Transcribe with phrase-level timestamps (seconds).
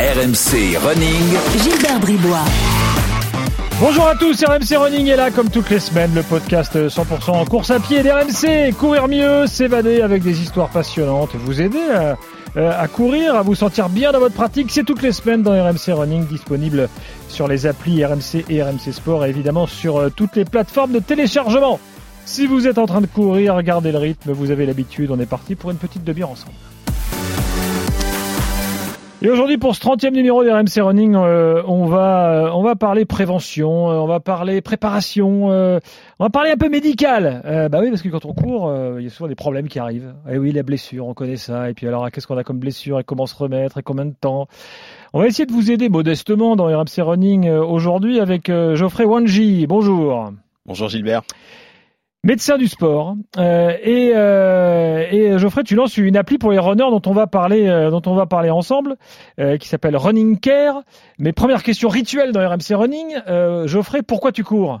[0.00, 1.36] RMC Running.
[1.60, 2.44] Gilbert Bribois.
[3.80, 7.44] Bonjour à tous, RMC Running est là comme toutes les semaines, le podcast 100% en
[7.44, 8.76] course à pied d'RMC.
[8.78, 12.16] Courir mieux, s'évader avec des histoires passionnantes, vous aider à,
[12.80, 15.92] à, courir, à vous sentir bien dans votre pratique, c'est toutes les semaines dans RMC
[15.92, 16.88] Running, disponible
[17.28, 21.00] sur les applis RMC et RMC Sport et évidemment sur euh, toutes les plateformes de
[21.00, 21.80] téléchargement.
[22.24, 25.26] Si vous êtes en train de courir, regardez le rythme, vous avez l'habitude, on est
[25.26, 26.54] parti pour une petite demi-heure ensemble.
[29.20, 32.76] Et aujourd'hui, pour ce 30e numéro des RMC Running, euh, on, va, euh, on va
[32.76, 35.80] parler prévention, euh, on va parler préparation, on
[36.24, 37.42] va parler un peu médical.
[37.68, 40.14] bah oui, parce que quand on court, il y a souvent des problèmes qui arrivent.
[40.30, 41.68] Et oui, la blessure, on connaît ça.
[41.68, 44.14] Et puis alors, qu'est-ce qu'on a comme blessure et comment se remettre et combien de
[44.14, 44.46] temps?
[45.12, 49.66] On va essayer de vous aider modestement dans RMC Running aujourd'hui avec Geoffrey Wanji.
[49.66, 50.30] Bonjour.
[50.64, 51.22] Bonjour Gilbert
[52.24, 53.16] médecin du sport.
[53.36, 57.26] Euh, et, euh, et, Geoffrey, tu lances une appli pour les runners dont on va
[57.26, 58.96] parler, euh, dont on va parler ensemble,
[59.40, 60.82] euh, qui s'appelle Running Care.
[61.18, 64.80] Mais première question rituelle dans RMC Running, euh, Geoffrey, pourquoi tu cours?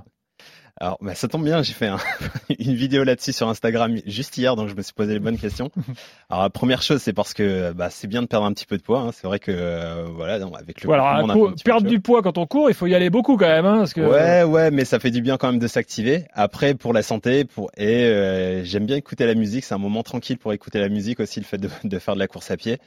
[0.80, 1.98] Alors, bah, ça tombe bien, j'ai fait un,
[2.58, 5.70] une vidéo là-dessus sur Instagram juste hier, donc je me suis posé les bonnes questions.
[6.30, 8.76] Alors, la première chose, c'est parce que bah, c'est bien de perdre un petit peu
[8.76, 9.00] de poids.
[9.00, 9.10] Hein.
[9.12, 11.24] C'est vrai que euh, voilà, avec le voilà,
[11.64, 13.92] perdre du poids quand on court, il faut y aller beaucoup quand même, hein, parce
[13.92, 16.26] que ouais, ouais, mais ça fait du bien quand même de s'activer.
[16.32, 19.64] Après, pour la santé, pour et euh, j'aime bien écouter la musique.
[19.64, 22.20] C'est un moment tranquille pour écouter la musique aussi, le fait de, de faire de
[22.20, 22.78] la course à pied.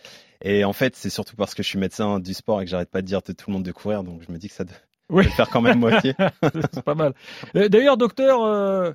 [0.43, 2.89] Et en fait, c'est surtout parce que je suis médecin du sport et que j'arrête
[2.89, 4.63] pas de dire à tout le monde de courir, donc je me dis que ça,
[5.15, 5.25] oui.
[5.25, 6.13] faire quand même moitié.
[6.73, 7.13] c'est pas mal.
[7.55, 8.91] Euh, d'ailleurs, docteur, euh,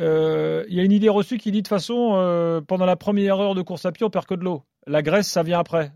[0.00, 3.54] euh, il y a une idée reçue qui dit de façon, pendant la première heure
[3.54, 4.62] de course à pied, on perd que de l'eau.
[4.86, 5.92] La graisse, ça vient après.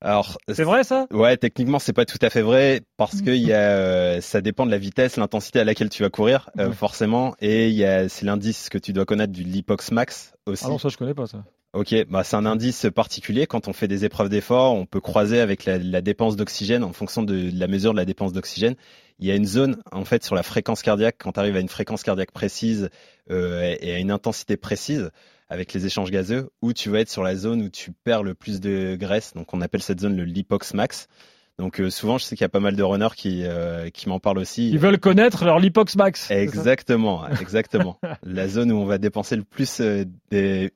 [0.00, 1.08] Alors, c'est vrai ça?
[1.10, 4.70] Ouais, techniquement, c'est pas tout à fait vrai parce que y a, ça dépend de
[4.70, 8.68] la vitesse, l'intensité à laquelle tu vas courir, forcément, et il y a, c'est l'indice
[8.68, 10.64] que tu dois connaître du Lipox Max aussi.
[10.66, 11.42] Ah non, ça je connais pas ça.
[11.74, 13.46] Ok, bah c'est un indice particulier.
[13.46, 17.22] Quand on fait des épreuves d'effort, on peut croiser avec la, dépense d'oxygène en fonction
[17.22, 18.74] de, la mesure de la dépense d'oxygène.
[19.18, 21.60] Il y a une zone en fait sur la fréquence cardiaque quand tu arrives à
[21.60, 22.88] une fréquence cardiaque précise
[23.30, 25.10] euh, et à une intensité précise
[25.50, 28.34] avec les échanges gazeux où tu vas être sur la zone où tu perds le
[28.34, 29.34] plus de graisse.
[29.34, 31.06] Donc on appelle cette zone le lipox max.
[31.58, 34.08] Donc euh, souvent, je sais qu'il y a pas mal de runners qui euh, qui
[34.08, 34.70] m'en parlent aussi.
[34.70, 36.30] Ils veulent connaître leur lipox max.
[36.30, 37.98] Exactement, exactement.
[38.22, 40.70] la zone où on va dépenser le plus euh, des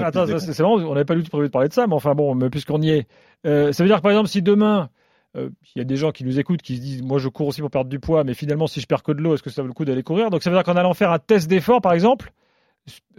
[0.00, 2.14] attends, c'est vraiment, on n'avait pas du tout prévu de parler de ça, mais enfin
[2.14, 3.06] bon, puisqu'on y est,
[3.46, 4.90] euh, ça veut dire que par exemple, si demain
[5.36, 7.60] il y a des gens qui nous écoutent qui se disent moi je cours aussi
[7.60, 9.62] pour perdre du poids, mais finalement si je perds que de l'eau, est-ce que ça
[9.62, 10.28] vaut le coup d'aller courir?
[10.28, 12.32] Donc ça veut dire qu'en allant faire un test d'effort, par exemple,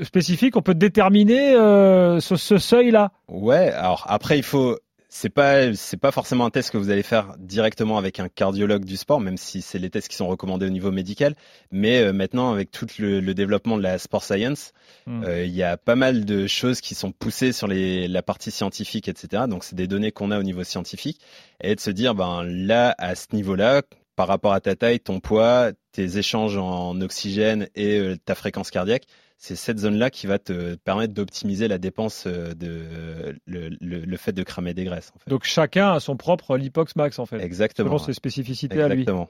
[0.01, 3.11] spécifique, on peut déterminer ce, ce seuil-là.
[3.29, 3.71] Ouais.
[3.71, 4.77] Alors après, il faut
[5.13, 8.85] c'est pas c'est pas forcément un test que vous allez faire directement avec un cardiologue
[8.85, 11.35] du sport, même si c'est les tests qui sont recommandés au niveau médical.
[11.69, 14.71] Mais euh, maintenant, avec tout le, développement de la sport science,
[15.07, 15.23] hmm.
[15.25, 18.51] euh, il y a pas mal de choses qui sont poussées sur les, la partie
[18.51, 19.43] scientifique, etc.
[19.49, 21.19] Donc c'est des données qu'on a au niveau scientifique
[21.61, 23.81] et de se dire ben là à ce niveau-là,
[24.15, 28.71] par rapport à ta taille, ton poids, tes échanges en oxygène et euh, ta fréquence
[28.71, 29.07] cardiaque,
[29.41, 34.43] c'est cette zone-là qui va te permettre d'optimiser la dépense euh, de le, fait de
[34.43, 35.11] cramer des graisses.
[35.25, 37.39] Donc chacun a son propre lipox max en fait.
[37.39, 37.87] Exactement.
[37.87, 39.01] Selon ses spécificités à lui.
[39.01, 39.29] Exactement.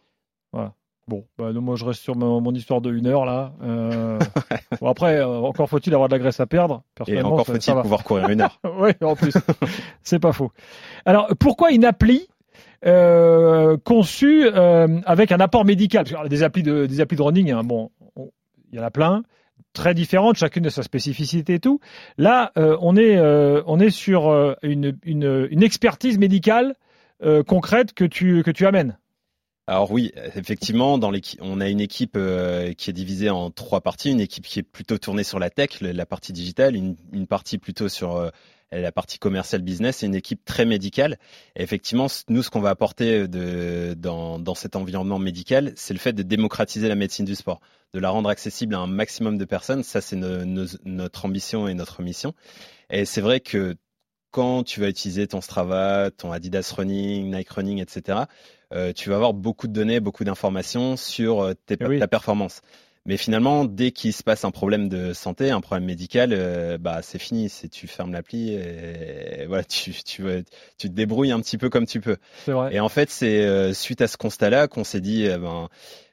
[0.52, 0.74] Voilà.
[1.08, 3.54] Bon, bah, moi je reste sur mon, histoire de une heure là.
[3.64, 4.20] Euh...
[4.82, 6.84] bon, après, euh, encore faut-il avoir de la graisse à perdre.
[7.08, 8.60] Et encore faut-il pouvoir courir une heure.
[8.80, 9.34] oui, en plus,
[10.04, 10.52] c'est pas faux.
[11.06, 12.28] Alors, pourquoi une appli
[12.86, 16.04] euh, conçue avec un apport médical?
[16.04, 17.92] Parce que, des applis de des applis de running, hein, bon,
[18.74, 19.24] il y en a plein
[19.74, 21.80] très différentes, chacune de sa spécificité et tout.
[22.18, 26.76] Là, euh, on, est, euh, on est sur euh, une, une, une, expertise médicale
[27.48, 28.98] concrète que tu, que tu amènes.
[29.72, 31.00] Alors oui, effectivement,
[31.40, 32.20] on a une équipe
[32.78, 34.12] qui est divisée en trois parties.
[34.12, 37.88] Une équipe qui est plutôt tournée sur la tech, la partie digitale, une, partie plutôt
[37.88, 38.30] sur
[38.74, 41.18] la partie commerciale business, c'est une équipe très médicale.
[41.56, 46.12] Et effectivement, nous, ce qu'on va apporter dans, dans cet environnement médical, c'est le fait
[46.12, 47.62] de démocratiser la médecine du sport,
[47.94, 49.84] de la rendre accessible à un maximum de personnes.
[49.84, 52.34] Ça, c'est notre ambition et notre mission.
[52.90, 53.78] Et c'est vrai que
[54.32, 58.20] quand tu vas utiliser ton Strava, ton Adidas Running, Nike Running, etc.,
[58.74, 62.62] euh, tu vas avoir beaucoup de données, beaucoup d'informations sur euh, tes, ta performance.
[63.06, 67.02] Mais finalement, dès qu'il se passe un problème de santé, un problème médical, euh, bah
[67.02, 67.50] c'est fini.
[67.50, 70.24] C'est tu fermes l'appli et, voilà, tu tu
[70.78, 72.18] tu te débrouilles un petit peu comme tu peux.
[72.46, 72.76] Vrai.
[72.76, 75.68] Et en fait, c'est euh, suite à ce constat-là qu'on s'est dit, eh ben,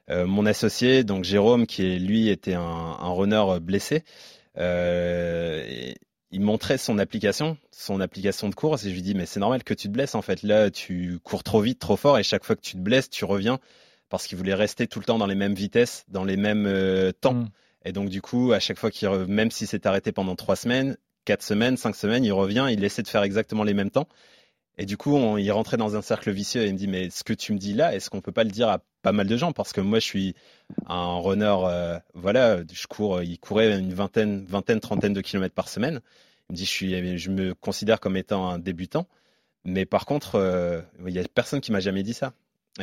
[0.08, 4.02] euh, mon associé, donc Jérôme, qui lui était un, un runner blessé,
[6.30, 9.64] il montrait son application, son application de course, et je lui dis mais c'est normal
[9.64, 10.42] que tu te blesses en fait.
[10.42, 13.24] Là, tu cours trop vite, trop fort, et chaque fois que tu te blesses, tu
[13.24, 13.58] reviens
[14.08, 17.12] parce qu'il voulait rester tout le temps dans les mêmes vitesses, dans les mêmes euh,
[17.12, 17.34] temps.
[17.34, 17.48] Mm.
[17.84, 20.96] Et donc du coup, à chaque fois qu'il, même si c'est arrêté pendant trois semaines,
[21.24, 24.08] quatre semaines, cinq semaines, il revient, il essaie de faire exactement les mêmes temps.
[24.78, 27.10] Et du coup, on, il rentrait dans un cercle vicieux et il me dit mais
[27.10, 29.26] ce que tu me dis là, est-ce qu'on peut pas le dire à pas mal
[29.26, 29.52] de gens?
[29.52, 30.34] Parce que moi je suis
[30.86, 35.68] un runner, euh, voilà, je cours, il courait une vingtaine, vingtaine, trentaine de kilomètres par
[35.68, 36.00] semaine.
[36.48, 39.08] Il me dit je suis, je me considère comme étant un débutant,
[39.64, 42.32] mais par contre, euh, il y a personne qui m'a jamais dit ça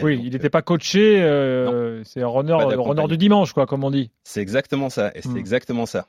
[0.04, 1.22] oui, il n'était pas coaché.
[1.22, 4.12] Euh, c'est un runner, runner du dimanche, quoi, comme on dit.
[4.24, 5.12] C'est exactement ça.
[5.16, 5.38] Et c'est hmm.
[5.38, 6.06] exactement ça.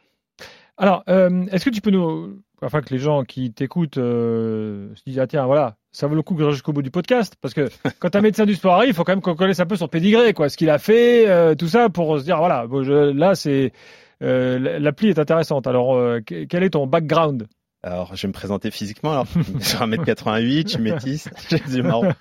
[0.79, 5.03] Alors, euh, est-ce que tu peux nous, enfin que les gens qui t'écoutent euh, se
[5.07, 7.55] disent ah tiens voilà, ça vaut le coup que je jusqu'au bout du podcast parce
[7.55, 7.69] que
[7.99, 9.89] quand un médecin du sport arrive, il faut quand même qu'on connaisse un peu son
[9.89, 12.67] pédigré, quoi, ce qu'il a fait, tout ça pour se dire voilà,
[13.15, 13.73] là c'est
[14.21, 15.67] l'appli est intéressante.
[15.67, 17.47] Alors, quel est ton background?
[17.87, 19.13] Alors, je vais me présenter physiquement.
[19.13, 19.29] Alors,
[19.61, 22.13] sur 1m88, je suis métis, j'ai du marron.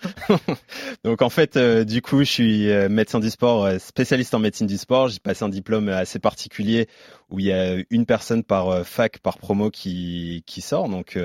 [1.04, 4.40] Donc, en fait, euh, du coup, je suis euh, médecin du sport, euh, spécialiste en
[4.40, 5.08] médecine du sport.
[5.08, 6.88] J'ai passé un diplôme assez particulier
[7.32, 10.88] où il y a une personne par fac, par promo qui, qui sort.
[10.88, 11.18] Donc,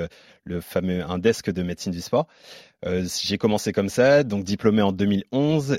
[0.45, 2.27] le fameux un desk de médecine du sport.
[2.83, 5.79] j'ai commencé comme ça, donc diplômé en 2011,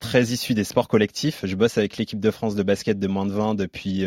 [0.00, 1.46] très issu des sports collectifs.
[1.46, 4.04] Je bosse avec l'équipe de France de basket de moins de 20 depuis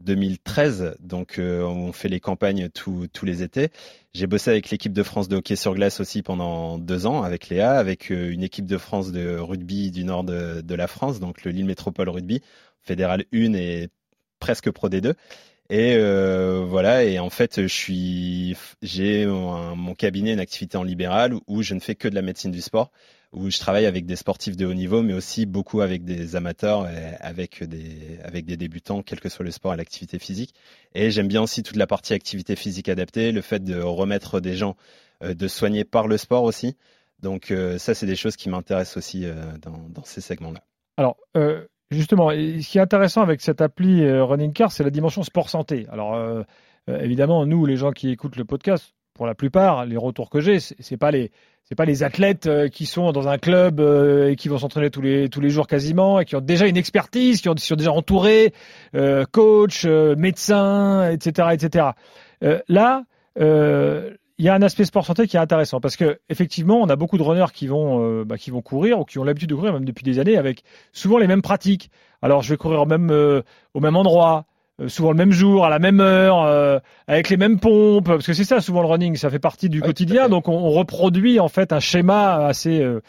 [0.00, 3.70] 2013, donc euh, on fait les campagnes tous les étés.
[4.14, 7.48] J'ai bossé avec l'équipe de France de hockey sur glace aussi pendant deux ans avec
[7.48, 11.44] Léa, avec euh, une équipe de France de rugby du nord de, la France, donc
[11.44, 12.40] le Lille Métropole Rugby,
[12.80, 13.88] fédéral 1 et
[14.38, 15.14] presque Pro D2.
[15.68, 21.34] Et euh, voilà, et en fait, je suis, j'ai mon cabinet, une activité en libéral
[21.46, 22.90] où je ne fais que de la médecine du sport
[23.36, 26.88] où je travaille avec des sportifs de haut niveau, mais aussi beaucoup avec des amateurs,
[26.88, 30.54] et avec des, avec des débutants, quel que soit le sport et l'activité physique.
[30.94, 34.54] Et j'aime bien aussi toute la partie activité physique adaptée, le fait de remettre des
[34.54, 34.76] gens,
[35.22, 36.76] euh, de soigner par le sport aussi.
[37.20, 40.62] Donc euh, ça, c'est des choses qui m'intéressent aussi euh, dans, dans, ces segments-là.
[40.96, 41.16] Alors,
[41.90, 45.86] justement, ce qui est intéressant avec cette appli Running Car, c'est la dimension sport-santé.
[45.90, 46.44] Alors,
[46.88, 50.60] évidemment, nous, les gens qui écoutent le podcast, pour la plupart, les retours que j'ai,
[50.60, 51.32] c'est pas les
[51.64, 54.88] c'est pas les athlètes euh, qui sont dans un club euh, et qui vont s'entraîner
[54.90, 57.74] tous les tous les jours quasiment et qui ont déjà une expertise, qui, ont, sont
[57.74, 58.52] déjà entourés,
[58.94, 61.86] euh, coach, euh, médecin, etc., etc.
[62.68, 63.02] là,
[64.38, 66.96] il y a un aspect sport santé qui est intéressant parce que effectivement, on a
[66.96, 69.72] beaucoup de runners qui vont bah, qui vont courir ou qui ont l'habitude de courir
[69.72, 70.62] même depuis des années avec
[70.92, 71.90] souvent les mêmes pratiques.
[72.22, 74.46] Alors, je vais courir au même au même endroit.
[74.80, 78.26] Euh, souvent le même jour, à la même heure, euh, avec les mêmes pompes, parce
[78.26, 81.48] que c'est ça souvent le running, ça fait partie du quotidien, donc on, reproduit en
[81.48, 83.00] fait un schéma assez euh,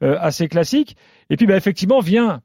[0.00, 0.96] assez classique.
[1.30, 2.42] Et puis bah, effectivement vient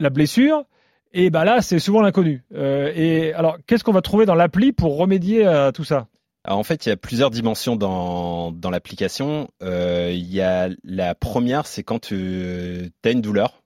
[0.00, 0.64] la blessure,
[1.12, 2.42] et bah là c'est souvent l'inconnu.
[2.52, 6.08] et alors qu'est-ce qu'on va trouver dans l'appli pour remédier à tout ça?
[6.54, 9.48] En fait, il y a plusieurs dimensions dans, l'application.
[9.60, 13.62] il y a la première, c'est quand tu as une douleur,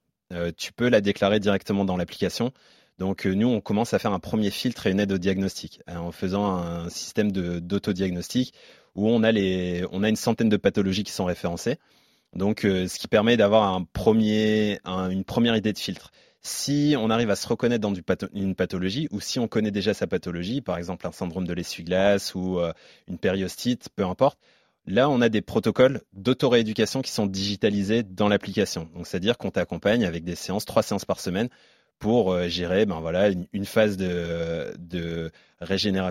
[0.56, 2.52] tu peux la déclarer directement dans l'application.
[2.99, 5.81] Donc euh, nous, on commence à faire un premier filtre et une aide au diagnostic
[5.87, 8.55] hein, en faisant un système d'autodiagnostic
[8.94, 11.78] où on a, une centaine de pathologies qui sont référencées.
[12.35, 16.12] Donc euh, ce qui permet d'avoir une première idée de filtre.
[16.42, 17.94] Si on arrive à se reconnaître dans
[18.34, 22.34] une pathologie ou si on connaît déjà sa pathologie, par exemple un syndrome de l'essuie-glace
[22.34, 22.72] ou euh,
[23.06, 24.38] une périostite, peu importe,
[24.87, 28.88] Là, on a des protocoles d'auto-rééducation qui sont digitalisés dans l'application.
[28.94, 31.49] Donc, c'est-à-dire qu'on t'accompagne avec des séances, trois séances par semaine,
[32.00, 35.30] pour euh, gérer ben voilà une, phase de,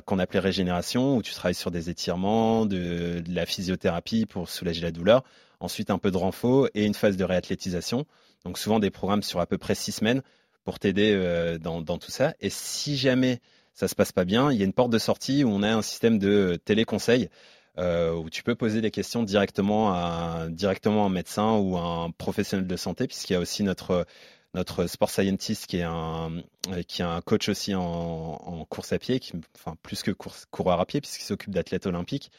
[0.05, 4.91] qu'on appelait régénération où tu travailles sur des étirements, de, la physiothérapie pour soulager la
[4.91, 5.25] douleur,
[5.59, 8.05] ensuite un peu de renfort et une phase de réathlétisation.
[8.45, 10.21] Donc souvent des programmes sur à peu près six semaines
[10.63, 12.33] pour t'aider euh, dans, tout ça.
[12.39, 13.39] Et si jamais
[13.73, 15.73] ça se passe pas bien, il y a une porte de sortie où on a
[15.73, 17.29] un système de téléconseil
[17.77, 22.11] euh, où tu peux poser des questions directement à directement un médecin ou à un
[22.11, 24.05] professionnel de santé, puisqu'il y a aussi notre
[24.53, 26.43] notre sport scientist qui est un
[26.87, 29.19] qui est un coach aussi en, course à pied,
[29.55, 32.31] enfin plus que course, coureur à pied puisqu'il s'occupe d'athlètes olympiques.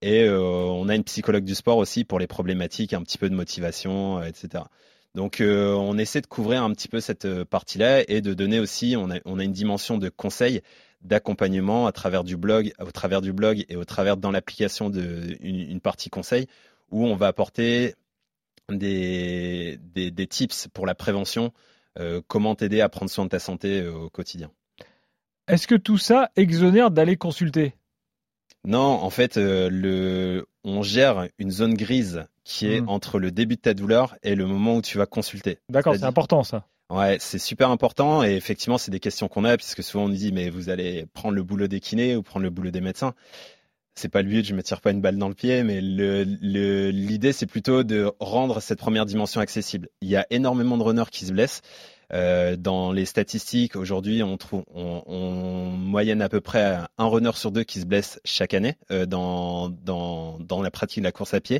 [0.00, 3.28] Et euh, on a une psychologue du sport aussi pour les problématiques, un petit peu
[3.28, 4.64] de motivation, euh, etc.
[5.18, 8.94] Donc euh, on essaie de couvrir un petit peu cette partie-là et de donner aussi,
[8.96, 10.62] on a, on a une dimension de conseil,
[11.02, 15.36] d'accompagnement à travers du blog, au travers du blog et au travers dans l'application de
[15.40, 16.46] une, une, partie conseil
[16.92, 17.96] où on va apporter
[18.70, 21.52] des, des, des tips pour la prévention
[21.98, 24.52] euh, comment t'aider à prendre soin de ta santé euh, au quotidien.
[25.48, 27.74] Est-ce que tout ça exonère d'aller consulter?
[28.64, 30.46] Non, en fait, euh, le...
[30.62, 32.88] on gère une zone grise qui est Hmm.
[32.88, 35.58] entre le début de ta douleur et le moment où tu vas consulter.
[35.68, 36.64] D'accord, c'est important ça.
[36.90, 40.14] Ouais, c'est super important et effectivement, c'est des questions qu'on a puisque souvent on nous
[40.16, 43.12] dit mais vous allez prendre le boulot des kinés ou prendre le boulot des médecins.
[43.94, 46.24] C'est pas le but, je me tire pas une balle dans le pied, mais le,
[46.24, 49.88] le- l'idée c'est plutôt de rendre cette première dimension accessible.
[50.00, 51.60] Il y a énormément de runners qui se blessent.
[52.14, 57.50] Euh, dans les statistiques, aujourd'hui, on on, on moyenne à peu près un runner sur
[57.52, 61.34] deux qui se blesse chaque année euh, dans, dans, dans la pratique de la course
[61.34, 61.56] à pied.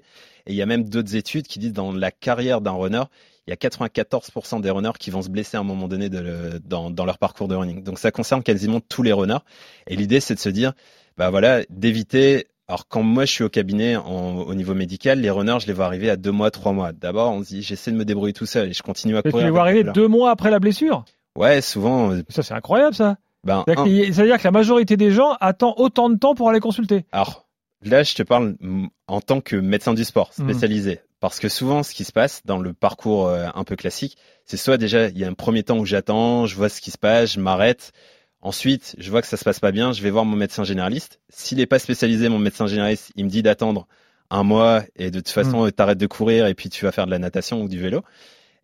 [0.46, 3.02] Et il y a même d'autres études qui disent dans la carrière d'un runner,
[3.46, 6.18] il y a 94% des runners qui vont se blesser à un moment donné de
[6.18, 7.82] le- dans, dans leur parcours de running.
[7.82, 9.38] Donc ça concerne quasiment tous les runners.
[9.86, 10.72] Et l'idée, c'est de se dire,
[11.16, 12.46] bah voilà, d'éviter.
[12.68, 15.72] Alors quand moi je suis au cabinet en- au niveau médical, les runners, je les
[15.72, 16.92] vois arriver à deux mois, trois mois.
[16.92, 19.30] D'abord, on se dit, j'essaie de me débrouiller tout seul et je continue à tu
[19.30, 19.46] courir.
[19.46, 21.04] les vois arriver deux mois après la blessure?
[21.36, 22.10] Ouais, souvent.
[22.12, 23.16] euh, Ça, c'est incroyable ça.
[23.44, 27.06] Ben, un- c'est-à-dire que la majorité des gens attend autant de temps pour aller consulter.
[27.12, 27.46] Alors,
[27.82, 30.44] là, je te parle mm, en tant que médecin du sport Mhm.
[30.44, 31.00] spécialisé.
[31.20, 34.56] Parce que souvent, ce qui se passe dans le parcours euh, un peu classique, c'est
[34.58, 36.98] soit déjà, il y a un premier temps où j'attends, je vois ce qui se
[36.98, 37.92] passe, je m'arrête.
[38.40, 41.20] Ensuite, je vois que ça se passe pas bien, je vais voir mon médecin généraliste.
[41.28, 43.88] S'il n'est pas spécialisé, mon médecin généraliste, il me dit d'attendre
[44.30, 47.06] un mois et de toute façon, euh, t'arrêtes de courir et puis tu vas faire
[47.06, 48.02] de la natation ou du vélo.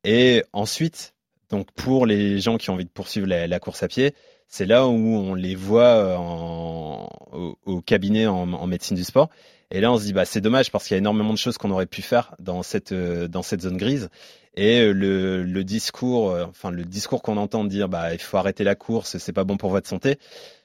[0.04, 1.14] Et ensuite,
[1.50, 4.14] donc pour les gens qui ont envie de poursuivre la, la course à pied,
[4.46, 9.04] c'est là où on les voit euh, en- au, au cabinet en, en médecine du
[9.04, 9.30] sport.
[9.70, 11.58] Et là, on se dit, bah, c'est dommage parce qu'il y a énormément de choses
[11.58, 14.08] qu'on aurait pu faire dans cette, euh, dans cette zone grise.
[14.56, 18.36] Et euh, le, le discours, euh, enfin, le discours qu'on entend dire, bah, il faut
[18.36, 20.18] arrêter la course, c'est pas bon pour votre santé.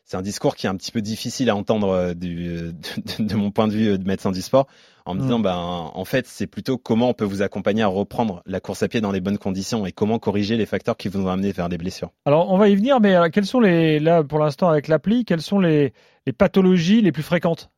[0.06, 2.46] C'est un discours qui est un petit peu difficile à entendre euh, du,
[3.20, 4.68] de, de mon point de vue de médecin du sport,
[5.06, 5.24] en me Mm.
[5.24, 8.84] disant, ben, en fait, c'est plutôt comment on peut vous accompagner à reprendre la course
[8.84, 11.52] à pied dans les bonnes conditions et comment corriger les facteurs qui vous ont amené
[11.52, 12.12] vers des blessures.
[12.26, 15.42] Alors, on va y venir, mais quelles sont les, là, pour l'instant, avec l'appli, quelles
[15.42, 15.94] sont les,
[16.28, 17.72] les pathologies les plus fréquentes?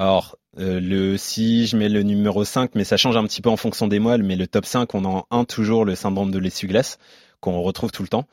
[0.00, 3.50] Alors, euh, le, si je mets le numéro 5, mais ça change un petit peu
[3.50, 6.30] en fonction des mois, mais le top 5, on a en un toujours le syndrome
[6.30, 6.96] de l'essuie-glace,
[7.40, 8.26] qu'on retrouve tout le temps.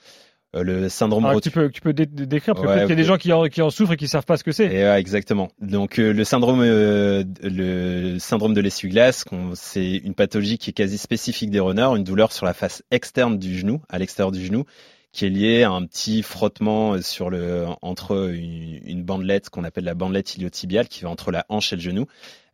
[0.55, 2.89] Euh, le syndrome Alors, rotu- tu, peux, tu peux dé- dé- décrire, parce Ouais, qu'il
[2.89, 4.53] y a des gens qui en, qui en souffrent et qui savent pas ce que
[4.53, 4.69] c'est.
[4.69, 5.49] Ouais, exactement.
[5.59, 10.97] Donc euh, le syndrome, euh, le syndrome de l'essuie-glace, c'est une pathologie qui est quasi
[10.97, 14.63] spécifique des runners, une douleur sur la face externe du genou, à l'extérieur du genou,
[15.11, 16.95] qui est liée à un petit frottement
[17.81, 21.81] entre une, bandelette qu'on appelle la bandelette iliotibiale, qui va entre la hanche et le
[21.81, 22.05] genou,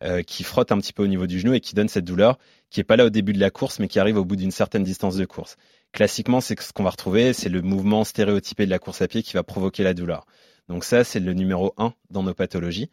[0.02, 2.38] euh, qui frotte un petit peu au niveau du genou et qui donne cette douleur,
[2.70, 4.50] qui est pas là au début de la course, mais qui arrive au bout d'une
[4.50, 5.56] certaine distance de course.
[5.92, 9.22] Classiquement, c'est ce qu'on va retrouver, c'est le mouvement stéréotypé de la course à pied
[9.22, 10.26] qui va provoquer la douleur.
[10.68, 12.90] Donc ça, c'est le numéro 1 dans nos pathologies.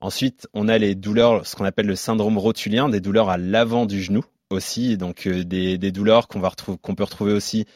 [0.00, 3.86] Ensuite, on a les douleurs, ce qu'on appelle le syndrome rotulien, des douleurs à l'avant
[3.86, 7.66] du genou aussi, donc euh, des, douleurs qu'on peut retrouver aussi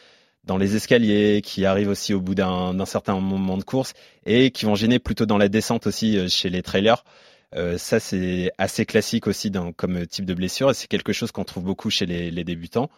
[0.49, 3.93] dans les escaliers, qui arrivent aussi au bout d'un certain moment de course
[4.25, 7.03] et qui vont gêner plutôt dans la descente aussi euh, chez les trailers.
[7.55, 11.31] Euh, ça, c'est assez classique aussi dans, comme type de blessure et c'est quelque chose
[11.31, 12.89] qu'on trouve beaucoup chez les, les débutants.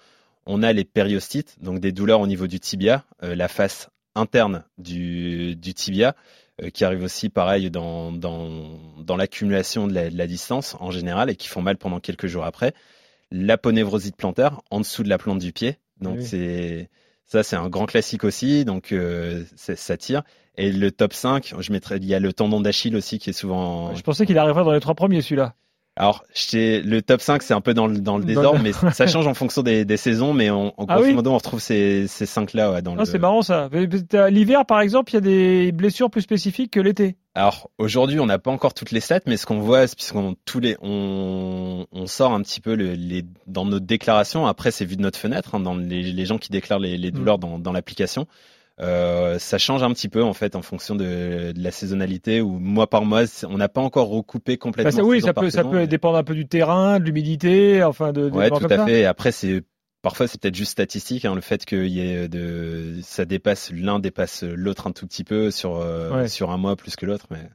[0.45, 4.63] On a les périostites, donc des douleurs au niveau du tibia, euh, la face interne
[4.77, 6.15] du, du tibia,
[6.63, 10.89] euh, qui arrivent aussi pareil dans, dans, dans l'accumulation de la, de la distance en
[10.89, 12.73] général et qui font mal pendant quelques jours après.
[13.29, 16.25] L'aponévrosite plantaire en dessous de la plante du pied, donc Oui.
[16.25, 16.89] c'est
[17.31, 20.23] ça c'est un grand classique aussi, donc euh, ça tire.
[20.57, 23.33] Et le top 5, je mettrais, il y a le tendon d'Achille aussi qui est
[23.33, 25.55] souvent Je pensais qu'il arriverait dans les trois premiers, celui-là.
[26.01, 29.27] Alors, le top 5, c'est un peu dans le, dans le désordre, mais ça change
[29.27, 32.07] en fonction des, des saisons, mais on, en Ah grosso oui modo, on retrouve ces,
[32.07, 33.05] ces 5-là ouais, dans Ah, le...
[33.05, 33.69] c'est marrant ça.
[34.31, 37.17] L'hiver, par exemple, il y a des blessures plus spécifiques que l'été.
[37.35, 40.35] Alors, aujourd'hui, on n'a pas encore toutes les stats, mais ce qu'on voit, c'est puisqu'on
[40.43, 44.85] tous les, on, on sort un petit peu le- les, dans notre déclaration, après, c'est
[44.85, 47.59] vu de notre fenêtre, hein, dans les, les gens qui déclarent les, les douleurs dans,
[47.59, 48.25] dans l'application.
[48.79, 52.57] Euh, ça change un petit peu en fait en fonction de, de la saisonnalité ou
[52.57, 53.23] mois par mois.
[53.47, 54.89] On n'a pas encore recoupé complètement.
[54.91, 57.83] Bah, ça- oui, ça peut, ça peut mais- dépendre un peu du terrain, de l'humidité,
[57.83, 58.23] enfin de.
[58.23, 58.85] Ouais, d'éléments tout comme à ça.
[58.85, 59.01] fait.
[59.01, 59.63] Et après, c'est
[60.01, 63.99] parfois c'est peut-être juste statistique, hein, le fait qu'il y ait de ça dépasse l'un
[63.99, 66.27] dépasse l'autre un tout petit peu sur euh, Ouais.
[66.27, 67.49] sur un mois plus que l'autre, mais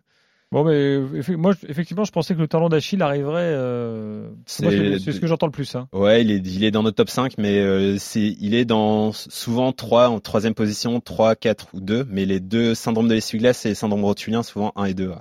[0.52, 0.98] Bon, mais
[1.36, 3.50] moi, effectivement, je pensais que le talon d'Achille arriverait.
[3.52, 5.74] euh, C'est- ce que j'entends le plus.
[5.74, 5.88] Hein.
[5.92, 9.10] ouais, il est il est dans notre top 5 mais euh, c'est il est dans
[9.12, 13.66] souvent 3 en troisième position, 3, 4 ou 2, mais les deux syndromes de l'essuie-glace
[13.66, 15.08] et syndrome rotulien souvent 1 et 2.
[15.08, 15.14] ouais.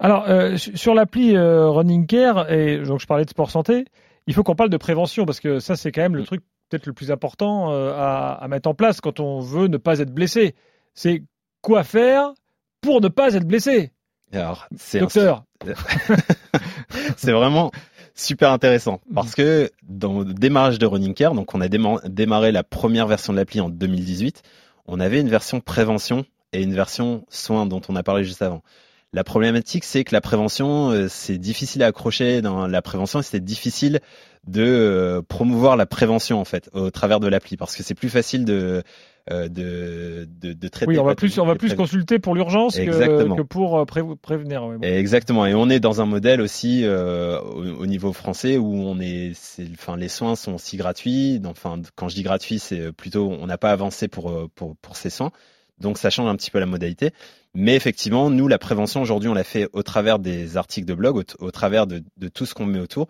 [0.00, 3.84] Alors, euh, su- sur l'appli Running Care, et donc je parlais de sport santé,
[4.26, 6.26] il faut qu'on parle de prévention parce que ça, c'est quand même le Mm.
[6.26, 10.00] truc peut-être le plus important à, à mettre en place quand on veut ne pas
[10.00, 10.56] être blessé.
[10.94, 11.22] C'est
[11.60, 12.32] quoi faire
[12.80, 13.92] pour ne pas être blessé,
[14.34, 15.44] Alors, c'est docteur
[17.16, 17.70] c'est vraiment
[18.14, 22.62] super intéressant parce que dans le démarrage de Running Care, donc on a démarré la
[22.62, 24.42] première version de l'appli en 2018,
[24.86, 28.62] on avait une version prévention et une version soins dont on a parlé juste avant.
[29.12, 33.22] La problématique, c'est que la prévention, euh, c'est difficile à accrocher dans la prévention et
[33.22, 34.00] c'est difficile
[34.48, 38.10] de euh, promouvoir la prévention en fait au travers de l'appli parce que c'est plus
[38.10, 38.82] facile de
[39.30, 40.90] de, de, de, traiter.
[40.90, 43.86] Oui, on va plus, on va plus consulter pour l'urgence que, que, pour
[44.20, 44.68] prévenir.
[44.82, 45.46] Exactement.
[45.46, 49.32] Et on est dans un modèle aussi euh, au, niveau français où on est,
[49.72, 51.40] enfin, les soins sont aussi gratuits.
[51.46, 55.10] Enfin, quand je dis gratuit, c'est plutôt, on n'a pas avancé pour, pour, pour ces
[55.10, 55.32] soins.
[55.78, 57.10] Donc ça change un petit peu la modalité.
[57.54, 61.22] Mais effectivement, nous, la prévention, aujourd'hui, on l'a fait au travers des articles de blog,
[61.38, 62.02] au, travers de,
[62.32, 63.08] tout ce qu'on met autour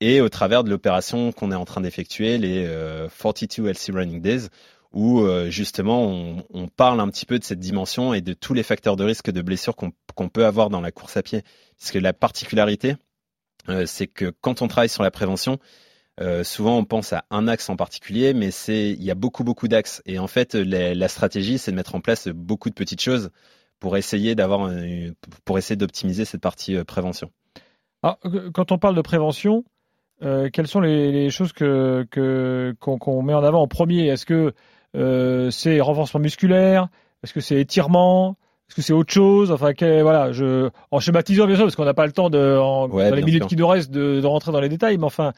[0.00, 2.64] et au travers de l'opération qu'on est en train d'effectuer, les
[3.22, 4.48] 42 euh, LC Running Days,
[4.92, 6.06] où euh, justement
[6.52, 9.30] on, parle un petit peu de cette dimension et de tous les facteurs de risque
[9.30, 11.42] de blessure qu'on peut avoir dans la course à pied.
[11.78, 12.96] Parce que la particularité,
[13.68, 15.58] euh, c'est que quand on travaille sur la prévention,
[16.20, 19.44] euh, souvent, on pense à un axe en particulier, mais c'est il y a beaucoup
[19.44, 20.02] beaucoup d'axes.
[20.04, 23.30] Et en fait, la, stratégie, c'est de mettre en place beaucoup de petites choses
[23.80, 24.70] pour essayer d'avoir
[25.44, 27.30] pour essayer d'optimiser cette partie prévention.
[28.02, 29.64] Quand on parle de prévention,
[30.20, 32.06] quelles sont les, choses que
[32.78, 34.08] qu'on met en avant en premier?
[34.08, 34.52] Est-ce que
[34.94, 36.88] c'est renforcement musculaire
[37.22, 38.36] Est-ce que c'est étirement
[38.72, 41.92] est-ce que c'est autre chose Enfin, voilà, je, en schématisant bien sûr, parce qu'on n'a
[41.92, 44.60] pas le temps de, en, dans les minutes qui nous restent, de, de, rentrer dans
[44.60, 45.34] les détails, mais enfin,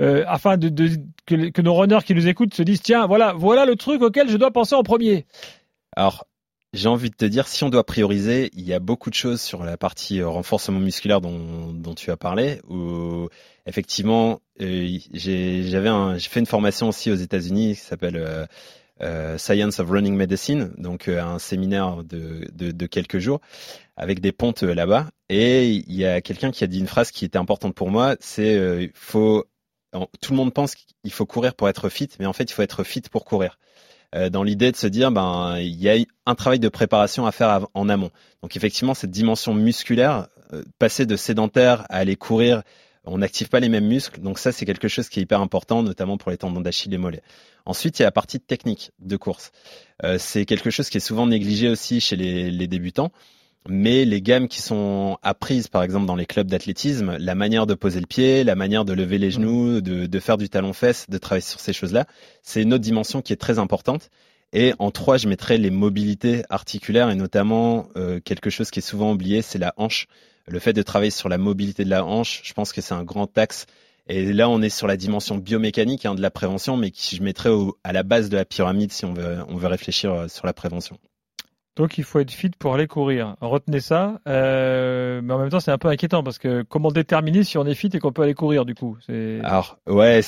[0.00, 0.92] euh, afin de, de
[1.26, 4.30] que, que, nos runners qui nous écoutent se disent, tiens, voilà, voilà le truc auquel
[4.30, 5.26] je dois penser en premier.
[5.96, 6.24] Alors,
[6.72, 9.42] j'ai envie de te dire, si on doit prioriser, il y a beaucoup de choses
[9.42, 12.62] sur la partie euh, renforcement musculaire dont, dont tu as parlé.
[12.70, 13.28] Où
[13.68, 18.46] effectivement, euh, j'ai fait une formation aussi aux États-Unis qui s'appelle euh, euh,
[19.38, 23.40] Science of Running Medicine, donc euh, un séminaire de, de, de, quelques jours
[23.96, 25.06] avec des pontes euh, là-bas.
[25.28, 28.16] Et il y a quelqu'un qui a dit une phrase qui était importante pour moi,
[28.20, 29.44] c'est faut
[30.20, 32.62] tout le monde pense qu'il faut courir pour être fit, mais en fait il faut
[32.62, 33.58] être fit pour courir.
[34.30, 37.66] dans l'idée de se dire ben il y a un travail de préparation à faire
[37.74, 38.10] en amont.
[38.42, 40.28] Donc effectivement cette dimension musculaire,
[40.78, 42.62] passer de sédentaire à aller courir
[43.08, 45.82] on n'active pas les mêmes muscles, donc ça c'est quelque chose qui est hyper important,
[45.82, 47.22] notamment pour les tendons d'Achille et mollets.
[47.64, 49.52] Ensuite, il y a la partie technique de course.
[50.04, 53.10] Euh, c'est quelque chose qui est souvent négligé aussi chez les, débutants,
[53.68, 57.74] mais les gammes qui sont apprises, par exemple dans les clubs d'athlétisme, la manière de
[57.74, 61.18] poser le pied, la manière de lever les genoux, de, de faire du talon-fesse, de
[61.18, 62.06] travailler sur ces choses-là,
[62.42, 64.10] c'est une autre dimension qui est très importante.
[64.52, 68.82] Et en trois, je mettrais les mobilités articulaires et notamment euh, quelque chose qui est
[68.82, 70.06] souvent oublié, c'est la hanche
[70.48, 73.04] le fait de travailler sur la mobilité de la hanche, je pense que c'est un
[73.04, 73.66] grand axe.
[74.08, 77.22] Et là, on est sur la dimension biomécanique hein, de la prévention, mais qui je
[77.22, 77.50] mettrais
[77.84, 80.54] à la base de la pyramide si on veut, on veut réfléchir euh, sur la
[80.54, 80.98] prévention.
[81.78, 83.36] Donc il faut être fit pour aller courir.
[83.40, 84.18] Retenez ça.
[84.26, 87.64] Euh, mais en même temps, c'est un peu inquiétant parce que comment déterminer si on
[87.66, 88.98] est fit et qu'on peut aller courir du coup?
[89.44, 90.20] Alors ouais,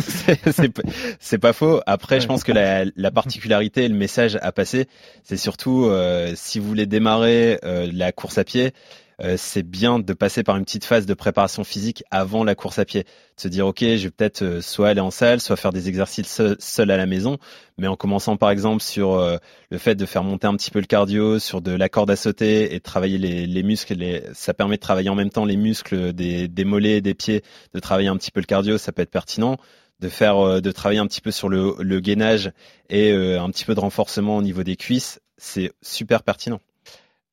[1.18, 1.80] c'est pas faux.
[1.86, 4.86] Après, je pense que la, la, particularité et le message à passer,
[5.22, 8.72] c'est surtout euh, si vous voulez démarrer euh, la course à pied,
[9.36, 12.84] c'est bien de passer par une petite phase de préparation physique avant la course à
[12.84, 13.04] pied.
[13.04, 15.88] De se dire, OK, je vais peut-être euh, soit aller en salle, soit faire des
[15.88, 17.38] exercices seul, à la maison,
[17.78, 19.38] mais en commençant par exemple sur euh,
[19.70, 22.16] le fait de faire monter un petit peu le cardio, sur de la corde à
[22.16, 24.22] sauter et travailler les, muscles.
[24.34, 27.80] ça permet de travailler en même temps les muscles des, des mollets, des pieds, de
[27.80, 29.56] travailler un petit peu le cardio, ça peut être pertinent
[29.98, 32.52] de faire de travailler un petit peu sur le, gainage
[32.90, 36.60] et un petit peu de renforcement au niveau des cuisses, c'est super pertinent.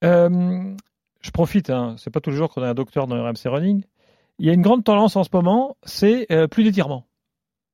[0.04, 0.76] Euh,
[1.24, 3.46] je profite, hein, c'est pas tous les jours qu'on a un docteur dans le RMC
[3.46, 3.84] Running.
[4.40, 7.06] Il y a une grande tendance en ce moment, c'est euh, plus d'étirement.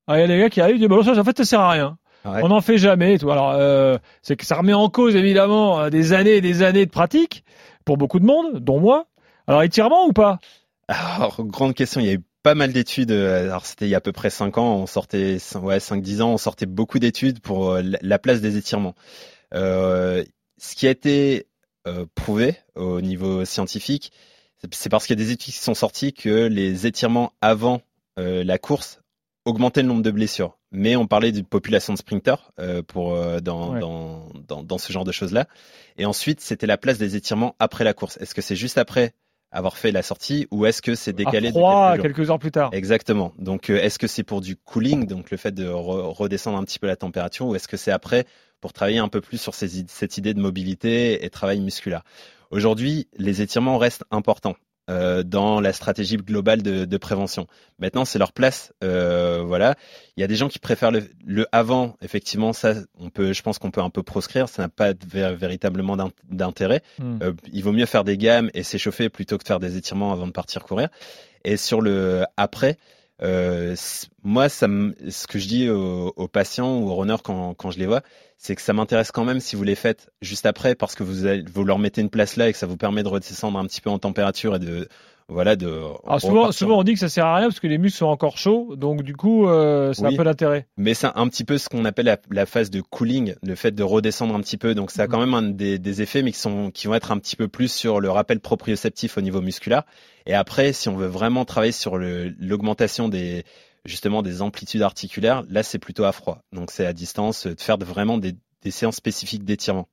[0.08, 1.72] Il y a des gars qui arrivent et disent ça, en fait, ça sert à
[1.72, 1.98] rien.
[2.26, 3.18] On n'en fait jamais.
[3.18, 3.32] tout.
[3.32, 6.86] Alors, euh, c'est que ça remet en cause évidemment euh, des années et des années
[6.86, 7.44] de pratique
[7.86, 9.06] pour beaucoup de monde, dont moi.
[9.48, 10.40] Alors, étirement ou pas?
[10.88, 12.02] Alors, grande question.
[12.02, 13.12] Il y a eu pas mal d'études.
[13.12, 14.76] Alors, c'était il y a à peu près 5 ans.
[14.76, 18.96] On sortait, ouais, 5-10 ans, on sortait beaucoup d'études pour la place des étirements.
[19.54, 20.24] Euh,
[20.58, 21.48] ce qui a été
[22.15, 24.12] prouvé au niveau scientifique,
[24.71, 27.82] c'est parce qu'il y a des études qui sont sorties que les étirements avant
[28.17, 29.02] euh, la course
[29.45, 30.58] augmentaient le nombre de blessures.
[30.71, 35.12] Mais on parlait d'une population de sprinters euh, pour dans, dans, dans, ce genre de
[35.12, 35.47] choses-là.
[35.97, 38.17] Et ensuite, c'était la place des étirements après la course.
[38.17, 39.13] Est-ce que c'est juste après
[39.52, 42.52] avoir fait la sortie ou est-ce que c'est décalé à de quelques, quelques, heures plus
[42.52, 43.34] tard Exactement.
[43.39, 46.86] Donc est-ce que c'est pour du cooling, donc le fait de redescendre un petit peu
[46.86, 48.25] la température, ou est-ce que c'est après
[48.62, 52.04] pour travailler un peu plus sur ces, cette idée de mobilité et travail musculaire.
[52.52, 54.56] Aujourd'hui, les étirements restent importants.
[54.89, 57.45] Euh, dans la stratégie globale de, de prévention.
[57.78, 58.74] Maintenant, c'est leur place.
[58.84, 59.76] Euh, voilà,
[60.17, 61.95] il y a des gens qui préfèrent le, le, avant.
[62.02, 64.50] Effectivement, ça, on peut, je pense qu'on peut un peu proscrire.
[64.50, 65.95] Ça n'a pas véritablement
[66.32, 66.82] d'intérêt.
[66.98, 67.19] Hmm.
[67.22, 70.12] Euh, il vaut mieux faire des gammes et s'échauffer plutôt que de faire des étirements
[70.12, 70.89] avant de partir courir.
[71.43, 72.80] Et sur le après,
[73.21, 73.75] euh,
[74.23, 74.67] moi, ça
[75.10, 78.01] ce que je dis aux, aux, patients ou aux runners quand, quand je les vois,
[78.38, 81.27] c'est que ça m'intéresse quand même si vous les faites juste après parce que vous,
[81.53, 83.82] vous leur mettez une place là et que ça vous permet de redescendre un petit
[83.82, 84.88] peu en température et de
[85.30, 85.68] voilà de
[86.06, 88.08] Alors souvent, souvent on dit que ça sert à rien parce que les muscles sont
[88.08, 90.68] encore chauds donc du coup euh, c'est un peu d'intérêt.
[90.78, 93.84] Mais c'est un petit peu ce qu'on appelle la, phase de cooling le fait de
[93.84, 94.74] redescendre un petit peu.
[94.74, 95.12] Donc ça a mhm.
[95.12, 97.48] quand même un des, des, effets mais qui sont qui vont être un petit peu
[97.48, 99.84] plus sur le rappel proprioceptif au niveau musculaire.
[100.26, 103.44] Et après si on veut vraiment travailler sur l'augmentation des
[103.86, 106.39] justement des amplitudes articulaires là c'est plutôt à froid.
[106.54, 109.88] Donc c'est à distance de faire vraiment des, des séances spécifiques d'étirement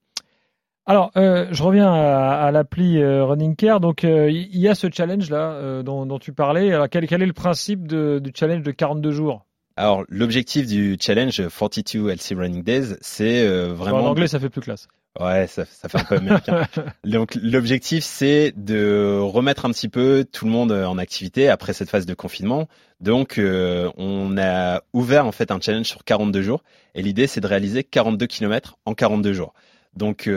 [0.88, 3.80] alors, euh, je reviens à, l'appli euh, Running Care.
[3.80, 6.72] Donc, euh, il y a ce challenge là dont, tu parlais.
[6.72, 9.44] Alors, quel, est le principe du challenge de 42 jours?
[9.76, 13.98] Alors, l'objectif du challenge 42 LC Running Days, c'est vraiment.
[13.98, 14.86] En anglais, ça fait plus classe.
[15.18, 16.66] Ouais, ça, ça fait un peu américain.
[17.04, 21.90] Donc, l'objectif, c'est de remettre un petit peu tout le monde en activité après cette
[21.90, 22.68] phase de confinement.
[23.00, 26.62] Donc, on a ouvert en fait un challenge sur 42 jours,
[26.94, 29.52] et l'idée, c'est de réaliser 42 km en 42 jours.
[29.96, 30.28] Donc,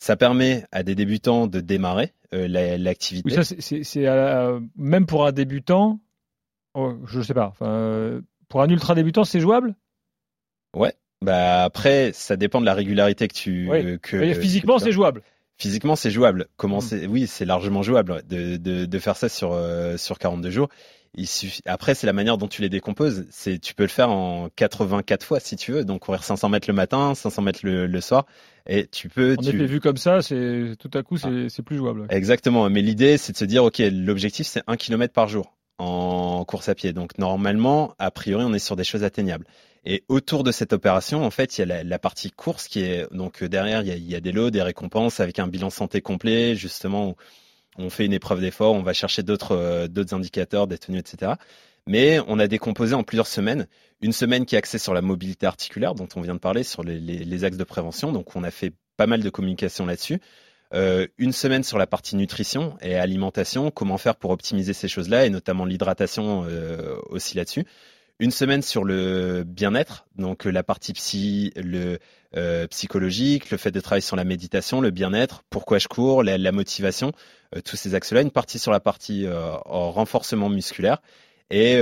[0.00, 3.28] ça permet à des débutants de démarrer euh, l'activité.
[3.28, 6.00] Oui, ça, c'est euh, même pour un débutant,
[6.74, 7.54] oh, je ne sais pas.
[7.62, 9.74] Euh, pour un ultra débutant, c'est jouable?
[10.74, 10.94] Ouais.
[11.22, 13.68] Bah après, ça dépend de la régularité que tu.
[13.70, 13.98] Oui.
[14.00, 15.22] que, physiquement, c'est jouable?
[15.58, 16.46] Physiquement, c'est jouable.
[16.62, 16.78] Hmm.
[17.10, 19.54] Oui, c'est largement jouable de, de, de, faire ça sur
[19.98, 20.68] sur 42 jours.
[21.14, 21.62] Il suffit...
[21.66, 23.26] Après, c'est la manière dont tu les décomposes.
[23.30, 25.84] C'est, tu peux le faire en 84 fois si tu veux.
[25.84, 28.26] Donc courir 500 mètres le matin, 500 mètres le, le soir,
[28.66, 29.34] et tu peux.
[29.38, 29.48] En tu...
[29.48, 31.62] effet, vu comme ça, c'est tout à coup, c'est, ah.
[31.62, 32.06] plus jouable.
[32.10, 32.68] Exactement.
[32.70, 36.68] Mais l'idée, c'est de se dire, ok, l'objectif, c'est un kilomètre par jour en course
[36.68, 36.92] à pied.
[36.92, 39.46] Donc normalement, a priori, on est sur des choses atteignables.
[39.84, 42.82] Et autour de cette opération, en fait, il y a la, la partie course qui
[42.82, 45.48] est donc derrière, il y, a, il y, a, des lots, des récompenses avec un
[45.48, 47.16] bilan santé complet, justement
[47.76, 51.32] on fait une épreuve d'effort, on va chercher d'autres euh, indicateurs, des tenues, etc.
[51.86, 53.66] Mais on a décomposé en plusieurs semaines.
[54.00, 56.82] Une semaine qui est axée sur la mobilité articulaire, dont on vient de parler, sur
[56.82, 58.12] les, les, axes de prévention.
[58.12, 60.20] Donc on a fait pas mal de communication là-dessus.
[60.72, 65.26] Euh, une semaine sur la partie nutrition et alimentation, comment faire pour optimiser ces choses-là,
[65.26, 67.64] et notamment l'hydratation euh, aussi là-dessus
[68.20, 71.98] une semaine sur le bien-être, donc la partie psy, le
[72.36, 76.52] euh, psychologique, le fait de travailler sur la méditation, le bien-être, pourquoi je cours, la,
[76.52, 77.12] motivation,
[77.56, 78.20] euh, tous ces axes-là.
[78.20, 81.02] Une partie sur la partie euh, renforcement musculaire.
[81.52, 81.78] Et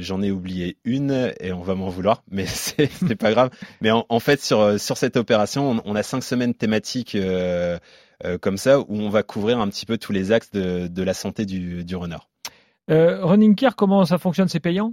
[0.00, 3.50] j'en ai oublié une et on va m'en vouloir, mais c'est pas grave.
[3.80, 7.16] Mais en, fait, sur sur cette opération, on, a cinq semaines thématiques
[8.40, 11.14] comme ça où on va couvrir un petit peu tous les axes de, de la
[11.14, 12.18] santé du, du runner.
[12.88, 14.48] running Care, comment ça fonctionne?
[14.48, 14.92] C'est payant?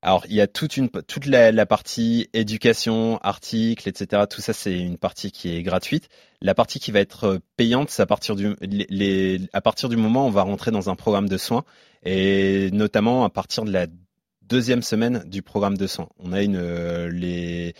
[0.00, 4.22] Alors, il y a toute une toute la, partie éducation, articles, etc.
[4.30, 6.08] Tout ça, c'est une partie qui est gratuite.
[6.40, 10.42] La partie qui va être euh, payante, c'est à partir du moment où on va
[10.42, 11.64] rentrer dans un programme de soins
[12.04, 13.88] et notamment à partir de la
[14.42, 16.08] deuxième semaine du programme de soins.
[16.20, 17.72] On a une euh,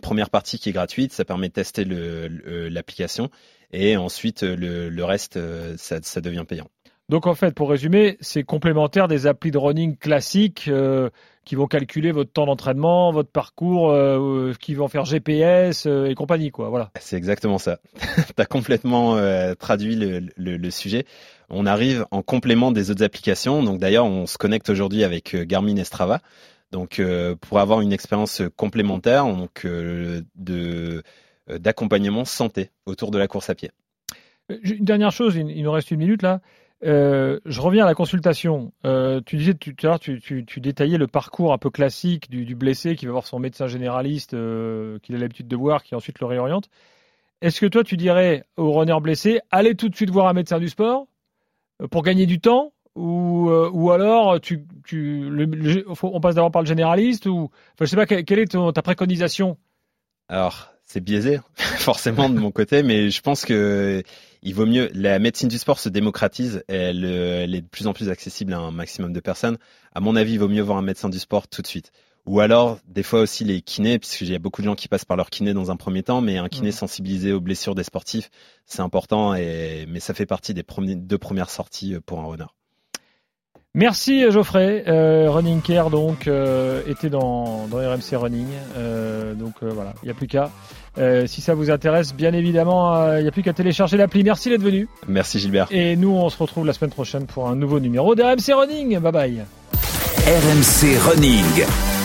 [0.00, 3.30] première partie qui est gratuite, ça permet de tester l'application
[3.70, 5.38] et ensuite le, le reste
[5.76, 6.68] ça, devient payant.
[7.10, 11.10] Donc en fait, pour résumer, c'est complémentaire des applis de running classiques euh,
[11.44, 16.14] qui vont calculer votre temps d'entraînement, votre parcours, euh, qui vont faire GPS euh, et
[16.14, 16.68] compagnie, quoi.
[16.68, 16.90] Voilà.
[17.00, 17.78] C'est exactement ça.
[17.94, 19.16] tu as complètement
[19.58, 21.04] traduit le, le, sujet.
[21.48, 23.62] On arrive en complément des autres applications.
[23.62, 26.20] Donc d'ailleurs, on se connecte aujourd'hui avec Garmin et Strava.
[26.72, 27.02] Donc
[27.40, 31.02] pour avoir une expérience complémentaire, donc de
[31.48, 33.70] d'accompagnement santé autour de la course à pied.
[34.62, 36.40] Une dernière chose, il nous reste une minute là.
[36.82, 38.72] Euh, je reviens à la consultation.
[38.86, 42.96] Euh, tu disais tout à l'heure, tu, détaillais le parcours un peu classique du, blessé
[42.96, 46.26] qui va voir son médecin généraliste euh, qu'il a l'habitude de voir, qui ensuite le
[46.26, 46.70] réoriente.
[47.42, 50.58] Est-ce que toi, tu dirais au runner blessé, allez tout de suite voir un médecin
[50.58, 51.06] du sport
[51.90, 57.50] pour gagner du temps ou, alors tu le, on passe d'abord par le généraliste ou
[57.74, 59.56] enfin, je sais pas quelle, est ta préconisation?
[60.28, 64.02] Alors c'est biaisé forcément de mon côté, mais je pense que
[64.42, 64.90] il vaut mieux.
[64.92, 68.58] La médecine du sport se démocratise, elle, elle, est de plus en plus accessible à
[68.58, 69.56] un maximum de personnes.
[69.94, 71.92] À mon avis, il vaut mieux voir un médecin du sport tout de suite.
[72.26, 75.04] Ou alors, des fois aussi les kinés, puisque y a beaucoup de gens qui passent
[75.04, 76.72] par leur kiné dans un premier temps, mais un kiné mmh.
[76.72, 78.28] sensibilisé aux blessures des sportifs,
[78.66, 80.64] c'est important, et, mais ça fait partie des
[80.96, 82.46] deux premières sorties pour un runner.
[83.74, 84.82] Merci Geoffrey.
[84.88, 88.48] Euh, Running Care donc euh, était dans, dans RMC Running.
[88.76, 90.50] Euh, donc euh, voilà, il n'y a plus qu'à.
[90.98, 94.24] Euh, si ça vous intéresse, bien évidemment, il n'y a plus qu'à télécharger l'appli.
[94.24, 94.88] Merci d'être venu.
[95.08, 95.68] Merci Gilbert.
[95.70, 98.98] Et nous, on se retrouve la semaine prochaine pour un nouveau numéro de RMC Running.
[98.98, 99.44] Bye bye.
[100.26, 101.99] RMC Running.